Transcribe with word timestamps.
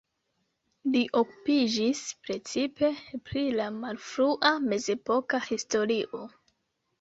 Li 0.93 1.01
okupiĝis 1.19 2.01
precipe 2.27 2.89
pri 3.29 3.43
la 3.59 3.67
malfrua 3.77 4.55
mezepoka 4.73 5.43
historio. 5.51 6.25